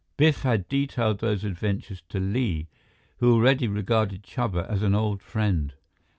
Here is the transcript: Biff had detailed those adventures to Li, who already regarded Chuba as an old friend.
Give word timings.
Biff 0.17 0.41
had 0.41 0.67
detailed 0.67 1.19
those 1.19 1.43
adventures 1.43 2.01
to 2.09 2.19
Li, 2.19 2.67
who 3.17 3.33
already 3.35 3.67
regarded 3.67 4.23
Chuba 4.23 4.67
as 4.67 4.81
an 4.81 4.95
old 4.95 5.21
friend. 5.21 5.75